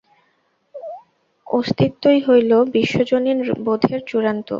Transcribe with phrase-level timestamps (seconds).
[1.47, 4.47] অস্তিত্বই হইল বিশ্বজনীন বোধের চূড়ান্ত।